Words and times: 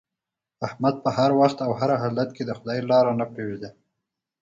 احمد 0.67 0.95
په 1.03 1.09
هر 1.17 1.31
وخت 1.39 1.57
او 1.65 1.71
هر 1.79 1.91
حالت 2.01 2.29
کې 2.35 2.43
د 2.45 2.51
خدای 2.57 2.79
لاره 2.89 3.11
نه 3.19 3.25
پرېږدي. 3.31 3.69